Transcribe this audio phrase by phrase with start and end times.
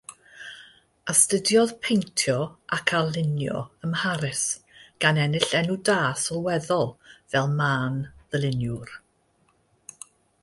[1.11, 2.37] Astudiodd paentio
[2.77, 4.41] ac arlunio ym Mharis,
[5.05, 6.89] gan ennill enw da sylweddol
[7.35, 8.95] fel mân-ddarluniwr.